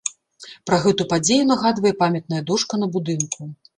Пра 0.69 0.79
гэту 0.85 1.05
падзею 1.11 1.43
нагадвае 1.51 1.91
памятная 2.03 2.41
дошка 2.51 2.83
на 2.85 2.93
будынку. 2.97 3.41